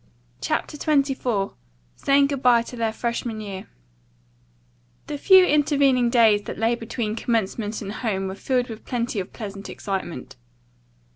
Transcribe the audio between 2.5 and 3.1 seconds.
TO THEIR